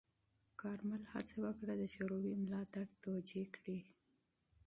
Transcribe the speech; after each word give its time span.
کارمل 0.61 1.03
هڅه 1.13 1.35
وکړه 1.45 1.73
چې 1.75 1.79
د 1.81 1.83
شوروي 1.93 2.33
ملاتړ 2.43 2.85
توجیه 3.03 3.45
کړي. 3.55 3.79